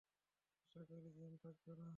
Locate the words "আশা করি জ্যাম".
0.65-1.33